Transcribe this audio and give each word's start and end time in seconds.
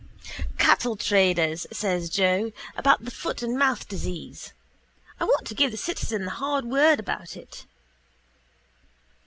—Cattle 0.57 0.95
traders, 0.95 1.67
says 1.71 2.09
Joe, 2.09 2.51
about 2.75 3.05
the 3.05 3.11
foot 3.11 3.43
and 3.43 3.55
mouth 3.55 3.87
disease. 3.87 4.51
I 5.19 5.25
want 5.25 5.45
to 5.45 5.53
give 5.53 5.69
the 5.69 5.77
citizen 5.77 6.25
the 6.25 6.31
hard 6.31 6.65
word 6.65 6.99
about 6.99 7.37
it. 7.37 7.67